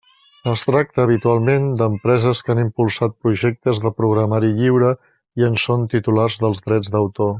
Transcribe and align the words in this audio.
Es 0.51 0.61
tracta, 0.67 1.03
habitualment, 1.09 1.67
d'empreses 1.81 2.41
que 2.47 2.51
han 2.55 2.61
impulsat 2.63 3.15
projectes 3.27 3.83
de 3.85 3.93
programari 4.01 4.51
lliure 4.61 4.91
i 5.43 5.47
en 5.51 5.61
són 5.67 5.85
titulars 5.95 6.39
dels 6.47 6.65
drets 6.71 6.95
d'autor. 6.97 7.29